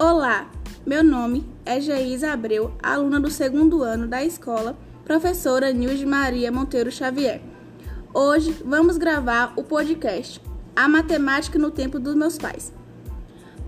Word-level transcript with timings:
Olá, 0.00 0.48
meu 0.86 1.02
nome 1.02 1.44
é 1.66 1.80
Geisa 1.80 2.30
Abreu, 2.30 2.70
aluna 2.80 3.18
do 3.18 3.28
segundo 3.28 3.82
ano 3.82 4.06
da 4.06 4.24
escola 4.24 4.78
Professora 5.04 5.72
Nilde 5.72 6.06
Maria 6.06 6.52
Monteiro 6.52 6.88
Xavier. 6.88 7.40
Hoje 8.14 8.52
vamos 8.64 8.96
gravar 8.96 9.52
o 9.56 9.64
podcast 9.64 10.40
A 10.76 10.88
Matemática 10.88 11.58
no 11.58 11.72
Tempo 11.72 11.98
dos 11.98 12.14
Meus 12.14 12.38
Pais. 12.38 12.72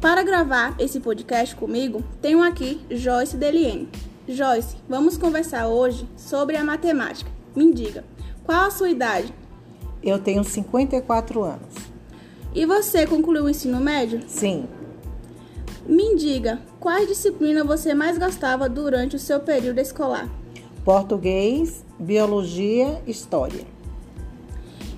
Para 0.01 0.23
gravar 0.23 0.77
esse 0.79 1.01
podcast 1.01 1.57
comigo, 1.57 2.01
tenho 2.23 2.45
aqui 2.45 2.81
Joyce 2.89 3.37
Deliene. 3.37 3.89
Joyce, 4.29 4.77
vamos 4.89 5.17
conversar 5.17 5.67
hoje 5.67 6.09
sobre 6.17 6.57
a 6.57 6.63
matemática. 6.63 7.29
Me 7.57 7.75
diga, 7.75 8.05
qual 8.45 8.69
a 8.69 8.71
sua 8.71 8.89
idade? 8.89 9.35
Eu 10.01 10.21
tenho 10.21 10.45
54 10.45 11.43
anos. 11.43 11.75
E 12.55 12.65
você 12.65 13.05
concluiu 13.05 13.47
o 13.47 13.51
ensino 13.51 13.81
médio? 13.81 14.23
Sim. 14.29 14.69
Me 15.87 16.15
diga, 16.15 16.61
quais 16.79 17.09
disciplinas 17.09 17.67
você 17.67 17.95
mais 17.95 18.19
gostava 18.19 18.69
durante 18.69 19.17
o 19.17 19.19
seu 19.19 19.41
período 19.41 19.79
escolar? 19.79 20.29
Português, 20.85 21.85
biologia, 21.99 23.03
história. 23.07 23.65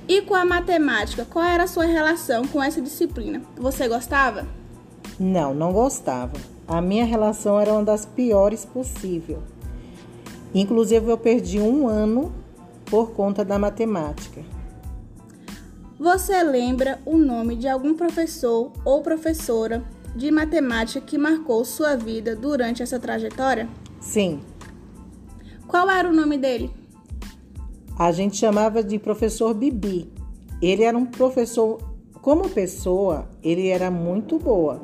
E 0.08 0.20
com 0.22 0.34
a 0.34 0.44
matemática, 0.44 1.24
qual 1.24 1.44
era 1.44 1.64
a 1.64 1.68
sua 1.68 1.84
relação 1.84 2.46
com 2.46 2.62
essa 2.62 2.80
disciplina? 2.80 3.42
Você 3.56 3.88
gostava? 3.88 4.46
Não, 5.18 5.54
não 5.54 5.72
gostava. 5.72 6.36
A 6.66 6.80
minha 6.80 7.04
relação 7.04 7.60
era 7.60 7.72
uma 7.72 7.84
das 7.84 8.04
piores 8.04 8.64
possível. 8.64 9.42
Inclusive, 10.54 11.10
eu 11.10 11.16
perdi 11.16 11.60
um 11.60 11.86
ano 11.86 12.32
por 12.86 13.12
conta 13.12 13.44
da 13.44 13.58
matemática. 13.58 14.42
Você 15.98 16.42
lembra 16.42 17.00
o 17.06 17.16
nome 17.16 17.56
de 17.56 17.68
algum 17.68 17.94
professor 17.94 18.72
ou 18.84 19.02
professora 19.02 19.82
de 20.14 20.30
matemática 20.30 21.00
que 21.00 21.16
marcou 21.16 21.64
sua 21.64 21.96
vida 21.96 22.36
durante 22.36 22.82
essa 22.82 22.98
trajetória? 22.98 23.68
Sim. 24.00 24.40
Qual 25.66 25.88
era 25.90 26.08
o 26.08 26.12
nome 26.12 26.36
dele? 26.36 26.70
A 27.98 28.12
gente 28.12 28.36
chamava 28.36 28.82
de 28.82 28.98
professor 28.98 29.54
Bibi. 29.54 30.12
Ele 30.60 30.82
era 30.82 30.96
um 30.96 31.06
professor, 31.06 31.80
como 32.20 32.48
pessoa, 32.48 33.28
ele 33.42 33.68
era 33.68 33.90
muito 33.90 34.38
boa. 34.38 34.82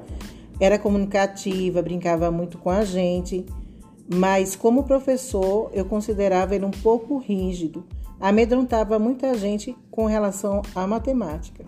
Era 0.60 0.78
comunicativa, 0.78 1.82
brincava 1.82 2.30
muito 2.30 2.58
com 2.58 2.70
a 2.70 2.84
gente, 2.84 3.46
mas 4.12 4.56
como 4.56 4.84
professor, 4.84 5.70
eu 5.72 5.84
considerava 5.84 6.54
ele 6.54 6.64
um 6.64 6.70
pouco 6.70 7.18
rígido. 7.18 7.84
Amedrontava 8.18 8.98
muita 8.98 9.34
gente 9.34 9.76
com 9.90 10.06
relação 10.06 10.62
à 10.74 10.86
matemática. 10.86 11.64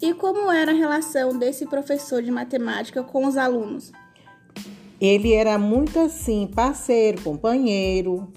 E 0.00 0.14
como 0.14 0.50
era 0.50 0.70
a 0.70 0.74
relação 0.74 1.36
desse 1.36 1.66
professor 1.66 2.22
de 2.22 2.30
matemática 2.30 3.02
com 3.02 3.26
os 3.26 3.36
alunos? 3.36 3.90
Ele 5.00 5.32
era 5.32 5.58
muito 5.58 5.98
assim, 5.98 6.46
parceiro, 6.46 7.22
companheiro, 7.22 8.32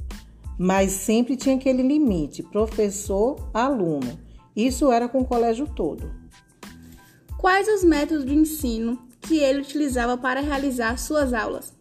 mas 0.58 0.92
sempre 0.92 1.36
tinha 1.36 1.56
aquele 1.56 1.84
limite, 1.84 2.42
professor-aluno. 2.44 4.20
Isso 4.56 4.92
era 4.92 5.08
com 5.08 5.22
o 5.22 5.26
colégio 5.26 5.68
todo. 5.68 6.12
Quais 7.38 7.68
os 7.68 7.84
métodos 7.84 8.26
de 8.26 8.34
ensino 8.34 9.00
que 9.22 9.38
ele 9.38 9.62
utilizava 9.62 10.18
para 10.18 10.42
realizar 10.42 10.98
suas 10.98 11.34
aulas? 11.34 11.74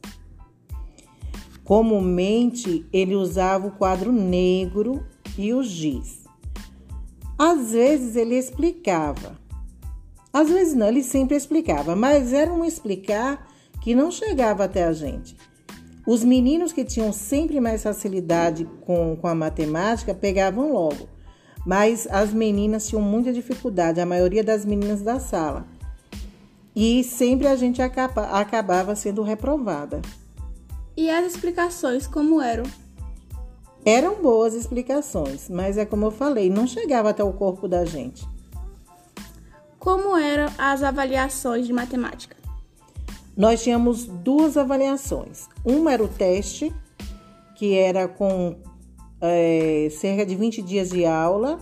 Comumente, 1.65 2.87
ele 2.93 3.15
usava 3.15 3.67
o 3.67 3.73
quadro 3.73 4.11
negro 4.11 5.07
e 5.39 5.55
o 5.55 5.63
giz. 5.63 6.25
Às 7.39 7.73
vezes 7.73 8.17
ele 8.17 8.37
explicava, 8.37 9.39
às 10.33 10.49
vezes 10.49 10.75
não, 10.75 10.89
ele 10.89 11.03
sempre 11.03 11.37
explicava, 11.37 11.97
mas 11.97 12.33
era 12.33 12.53
um 12.53 12.65
explicar 12.65 13.49
que 13.81 13.95
não 13.95 14.11
chegava 14.11 14.65
até 14.65 14.85
a 14.85 14.93
gente. 14.93 15.37
Os 16.07 16.25
meninos 16.25 16.73
que 16.73 16.85
tinham 16.85 17.13
sempre 17.13 17.61
mais 17.61 17.83
facilidade 17.83 18.69
com, 18.83 19.17
com 19.17 19.27
a 19.27 19.35
matemática 19.35 20.15
pegavam 20.15 20.73
logo, 20.73 21.09
mas 21.67 22.07
as 22.11 22.33
meninas 22.33 22.89
tinham 22.89 23.03
muita 23.03 23.33
dificuldade, 23.33 24.01
a 24.01 24.07
maioria 24.07 24.43
das 24.43 24.65
meninas 24.65 25.03
da 25.03 25.19
sala. 25.19 25.67
E 26.75 27.03
sempre 27.03 27.47
a 27.49 27.57
gente 27.57 27.83
acaba, 27.83 28.23
acabava 28.27 28.95
sendo 28.95 29.23
reprovada. 29.23 30.01
E 30.97 31.11
as 31.11 31.27
explicações 31.27 32.07
como 32.07 32.41
eram? 32.41 32.65
Eram 33.85 34.23
boas 34.23 34.55
explicações, 34.55 35.49
mas 35.49 35.77
é 35.79 35.85
como 35.85 36.07
eu 36.07 36.11
falei, 36.11 36.51
não 36.51 36.67
chegava 36.67 37.11
até 37.11 37.25
o 37.25 37.33
corpo 37.33 37.67
da 37.67 37.85
gente. 37.85 38.27
Como 39.81 40.15
eram 40.15 40.53
as 40.59 40.83
avaliações 40.83 41.67
de 41.67 41.73
matemática? 41.73 42.37
Nós 43.35 43.63
tínhamos 43.63 44.05
duas 44.05 44.59
avaliações. 44.59 45.49
Uma 45.65 45.95
era 45.95 46.05
o 46.05 46.09
teste, 46.09 46.71
que 47.57 47.75
era 47.79 48.07
com 48.07 48.57
é, 49.23 49.89
cerca 49.91 50.27
de 50.27 50.37
20 50.37 50.61
dias 50.61 50.91
de 50.91 51.07
aula, 51.07 51.59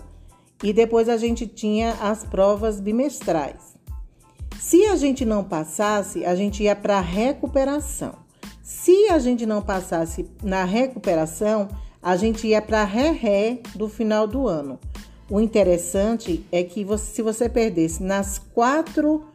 e 0.61 0.73
depois 0.73 1.07
a 1.07 1.15
gente 1.15 1.47
tinha 1.47 1.93
as 1.93 2.25
provas 2.25 2.81
bimestrais. 2.81 3.77
Se 4.59 4.85
a 4.87 4.97
gente 4.97 5.23
não 5.23 5.41
passasse, 5.41 6.25
a 6.25 6.35
gente 6.35 6.61
ia 6.63 6.75
para 6.75 6.99
recuperação. 6.99 8.15
Se 8.61 9.07
a 9.07 9.17
gente 9.17 9.45
não 9.45 9.61
passasse 9.61 10.29
na 10.43 10.65
recuperação, 10.65 11.69
a 12.01 12.17
gente 12.17 12.45
ia 12.47 12.61
para 12.61 12.83
ré-ré 12.83 13.61
do 13.75 13.87
final 13.87 14.27
do 14.27 14.45
ano. 14.45 14.77
O 15.29 15.39
interessante 15.39 16.43
é 16.51 16.63
que 16.63 16.83
você, 16.83 17.05
se 17.13 17.21
você 17.21 17.47
perdesse 17.47 18.01
nas 18.01 18.39
quatro 18.39 19.25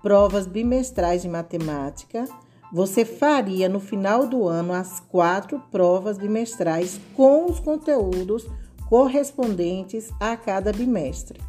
provas 0.00 0.46
bimestrais 0.46 1.22
de 1.22 1.28
matemática, 1.28 2.28
você 2.72 3.04
faria 3.04 3.68
no 3.68 3.80
final 3.80 4.26
do 4.26 4.46
ano 4.46 4.72
as 4.72 5.00
quatro 5.00 5.58
provas 5.70 6.16
bimestrais 6.16 7.00
com 7.14 7.46
os 7.46 7.58
conteúdos 7.58 8.46
correspondentes 8.88 10.10
a 10.20 10.36
cada 10.36 10.72
bimestre. 10.72 11.40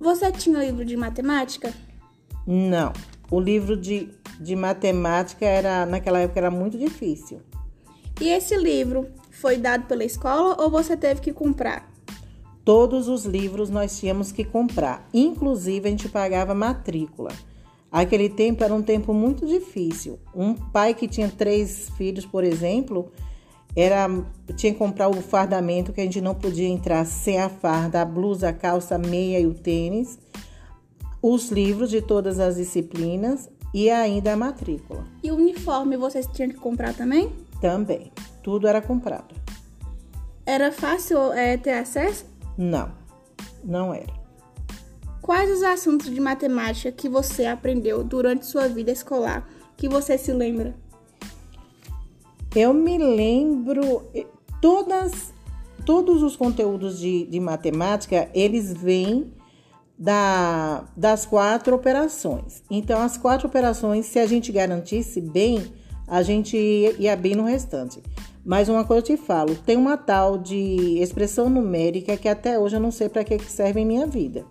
Você 0.00 0.32
tinha 0.32 0.58
livro 0.58 0.84
de 0.84 0.96
matemática? 0.96 1.72
Não. 2.44 2.92
O 3.30 3.38
livro 3.38 3.76
de, 3.76 4.08
de 4.40 4.56
matemática 4.56 5.46
era 5.46 5.86
naquela 5.86 6.18
época 6.18 6.40
era 6.40 6.50
muito 6.50 6.76
difícil. 6.76 7.40
E 8.20 8.30
esse 8.30 8.56
livro 8.56 9.06
foi 9.30 9.58
dado 9.58 9.86
pela 9.86 10.04
escola 10.04 10.60
ou 10.60 10.68
você 10.68 10.96
teve 10.96 11.20
que 11.20 11.32
comprar? 11.32 11.91
Todos 12.64 13.08
os 13.08 13.24
livros 13.24 13.70
nós 13.70 13.98
tínhamos 13.98 14.30
que 14.30 14.44
comprar, 14.44 15.08
inclusive 15.12 15.88
a 15.88 15.90
gente 15.90 16.08
pagava 16.08 16.54
matrícula. 16.54 17.30
Aquele 17.90 18.28
tempo 18.28 18.62
era 18.64 18.72
um 18.72 18.82
tempo 18.82 19.12
muito 19.12 19.46
difícil. 19.46 20.18
Um 20.34 20.54
pai 20.54 20.94
que 20.94 21.08
tinha 21.08 21.28
três 21.28 21.90
filhos, 21.90 22.24
por 22.24 22.44
exemplo, 22.44 23.10
era 23.76 24.08
tinha 24.56 24.72
que 24.72 24.78
comprar 24.78 25.08
o 25.08 25.20
fardamento 25.20 25.92
que 25.92 26.00
a 26.00 26.04
gente 26.04 26.20
não 26.20 26.34
podia 26.34 26.68
entrar 26.68 27.04
sem 27.04 27.40
a 27.40 27.48
farda, 27.48 28.00
a 28.00 28.04
blusa, 28.04 28.48
a 28.48 28.52
calça, 28.52 28.94
a 28.94 28.98
meia 28.98 29.40
e 29.40 29.46
o 29.46 29.54
tênis, 29.54 30.18
os 31.20 31.50
livros 31.50 31.90
de 31.90 32.00
todas 32.00 32.38
as 32.38 32.56
disciplinas 32.56 33.50
e 33.74 33.90
ainda 33.90 34.32
a 34.32 34.36
matrícula. 34.36 35.04
E 35.22 35.30
o 35.30 35.36
uniforme 35.36 35.96
vocês 35.96 36.26
tinham 36.26 36.50
que 36.50 36.56
comprar 36.56 36.94
também? 36.94 37.32
Também. 37.60 38.12
Tudo 38.42 38.66
era 38.66 38.80
comprado. 38.80 39.34
Era 40.44 40.72
fácil 40.72 41.32
é, 41.32 41.56
ter 41.56 41.74
acesso? 41.74 42.31
Não, 42.56 42.92
não 43.64 43.94
era. 43.94 44.12
Quais 45.20 45.50
os 45.50 45.62
assuntos 45.62 46.10
de 46.10 46.20
matemática 46.20 46.90
que 46.90 47.08
você 47.08 47.46
aprendeu 47.46 48.02
durante 48.02 48.46
sua 48.46 48.68
vida 48.68 48.90
escolar 48.90 49.48
que 49.76 49.88
você 49.88 50.18
se 50.18 50.32
lembra? 50.32 50.74
Eu 52.54 52.74
me 52.74 52.98
lembro 52.98 54.02
todas 54.60 55.32
todos 55.84 56.22
os 56.22 56.36
conteúdos 56.36 56.98
de, 56.98 57.26
de 57.26 57.40
matemática 57.40 58.28
eles 58.32 58.72
vêm 58.72 59.32
da, 59.98 60.84
das 60.96 61.24
quatro 61.26 61.74
operações. 61.74 62.62
Então, 62.70 63.00
as 63.00 63.16
quatro 63.16 63.46
operações, 63.46 64.06
se 64.06 64.18
a 64.18 64.26
gente 64.26 64.50
garantisse 64.50 65.20
bem, 65.20 65.72
a 66.08 66.22
gente 66.22 66.56
ia, 66.56 66.92
ia 66.98 67.16
bem 67.16 67.34
no 67.34 67.44
restante. 67.44 68.02
Mas 68.44 68.68
uma 68.68 68.84
coisa 68.84 69.00
eu 69.00 69.16
te 69.16 69.22
falo, 69.22 69.54
tem 69.54 69.76
uma 69.76 69.96
tal 69.96 70.36
de 70.36 70.98
expressão 70.98 71.48
numérica 71.48 72.16
que 72.16 72.28
até 72.28 72.58
hoje 72.58 72.76
eu 72.76 72.80
não 72.80 72.90
sei 72.90 73.08
para 73.08 73.22
que 73.22 73.38
serve 73.38 73.80
em 73.80 73.86
minha 73.86 74.06
vida. 74.06 74.44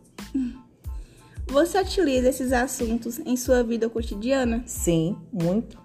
Você 1.47 1.77
utiliza 1.81 2.29
esses 2.29 2.53
assuntos 2.53 3.19
em 3.19 3.35
sua 3.35 3.61
vida 3.61 3.89
cotidiana? 3.89 4.63
Sim, 4.65 5.17
muito. 5.33 5.77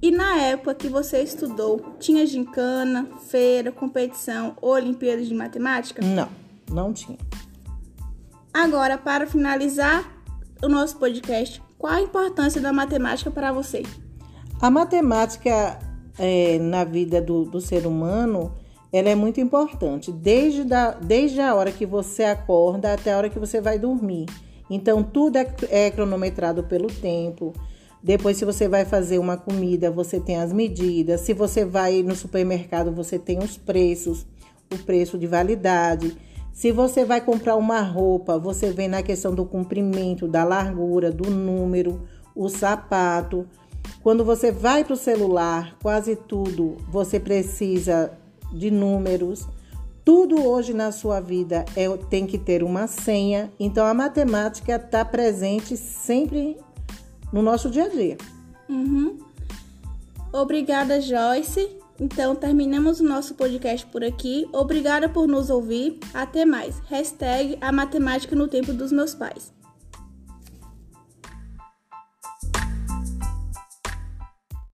E 0.00 0.12
na 0.12 0.36
época 0.36 0.74
que 0.76 0.88
você 0.88 1.20
estudou, 1.20 1.96
tinha 1.98 2.24
gincana, 2.24 3.08
feira, 3.28 3.72
competição 3.72 4.56
ou 4.62 4.70
Olimpíadas 4.70 5.26
de 5.26 5.34
Matemática? 5.34 6.00
Não, 6.00 6.28
não 6.70 6.92
tinha. 6.92 7.18
Agora, 8.54 8.96
para 8.96 9.26
finalizar 9.26 10.08
o 10.62 10.68
nosso 10.68 10.96
podcast, 10.96 11.60
qual 11.76 11.94
a 11.94 12.00
importância 12.00 12.60
da 12.60 12.72
matemática 12.72 13.30
para 13.30 13.52
você? 13.52 13.82
A 14.60 14.70
matemática 14.70 15.78
é, 16.18 16.58
na 16.58 16.84
vida 16.84 17.20
do, 17.20 17.44
do, 17.44 17.60
ser 17.60 17.86
humano, 17.86 18.52
ela 18.92 19.08
é 19.08 19.14
muito 19.14 19.40
importante, 19.40 20.10
desde, 20.10 20.64
da, 20.64 20.90
desde 20.92 21.40
a 21.40 21.54
hora 21.54 21.70
que 21.70 21.86
você 21.86 22.24
acorda 22.24 22.92
até 22.92 23.12
a 23.12 23.16
hora 23.16 23.30
que 23.30 23.38
você 23.38 23.60
vai 23.60 23.78
dormir. 23.78 24.26
Então, 24.68 25.02
tudo 25.02 25.36
é, 25.36 25.46
é 25.68 25.90
cronometrado 25.90 26.62
pelo 26.64 26.88
tempo. 26.88 27.52
Depois, 28.02 28.36
se 28.36 28.44
você 28.44 28.68
vai 28.68 28.84
fazer 28.84 29.18
uma 29.18 29.36
comida, 29.36 29.90
você 29.90 30.18
tem 30.18 30.36
as 30.36 30.52
medidas. 30.52 31.20
Se 31.20 31.34
você 31.34 31.64
vai 31.64 32.02
no 32.02 32.14
supermercado, 32.14 32.92
você 32.92 33.18
tem 33.18 33.38
os 33.38 33.56
preços, 33.58 34.26
o 34.72 34.78
preço 34.78 35.18
de 35.18 35.26
validade. 35.26 36.16
Se 36.52 36.72
você 36.72 37.04
vai 37.04 37.20
comprar 37.20 37.56
uma 37.56 37.80
roupa, 37.80 38.38
você 38.38 38.70
vê 38.70 38.88
na 38.88 39.02
questão 39.02 39.34
do 39.34 39.44
comprimento, 39.44 40.26
da 40.26 40.44
largura, 40.44 41.10
do 41.10 41.30
número, 41.30 42.02
o 42.34 42.48
sapato. 42.48 43.46
Quando 44.02 44.24
você 44.24 44.50
vai 44.50 44.82
para 44.82 44.94
o 44.94 44.96
celular, 44.96 45.76
quase 45.82 46.16
tudo 46.16 46.78
você 46.88 47.20
precisa 47.20 48.12
de 48.52 48.70
números. 48.70 49.46
Tudo 50.04 50.42
hoje 50.46 50.72
na 50.72 50.90
sua 50.90 51.20
vida 51.20 51.64
é, 51.76 51.86
tem 52.08 52.26
que 52.26 52.38
ter 52.38 52.62
uma 52.62 52.86
senha, 52.86 53.52
então 53.60 53.86
a 53.86 53.92
matemática 53.92 54.76
está 54.76 55.04
presente 55.04 55.76
sempre 55.76 56.56
no 57.32 57.42
nosso 57.42 57.70
dia 57.70 57.84
a 57.84 57.88
dia. 57.88 58.16
Uhum. 58.68 59.18
Obrigada, 60.32 61.00
Joyce. 61.00 61.68
Então, 62.00 62.34
terminamos 62.34 62.98
o 62.98 63.04
nosso 63.04 63.34
podcast 63.34 63.86
por 63.86 64.02
aqui. 64.02 64.48
Obrigada 64.52 65.06
por 65.06 65.28
nos 65.28 65.50
ouvir. 65.50 65.98
Até 66.14 66.46
mais. 66.46 66.78
Hashtag 66.88 67.58
a 67.60 67.70
matemática 67.70 68.34
no 68.34 68.48
tempo 68.48 68.72
dos 68.72 68.90
meus 68.90 69.14
pais. 69.14 69.52